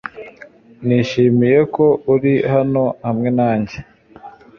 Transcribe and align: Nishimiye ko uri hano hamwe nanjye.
Nishimiye 0.85 1.59
ko 1.75 1.85
uri 2.13 2.33
hano 2.53 2.83
hamwe 3.05 3.29
nanjye. 3.37 3.77